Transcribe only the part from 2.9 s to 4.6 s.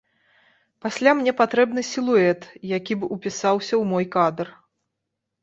б упісаўся ў мой кадр.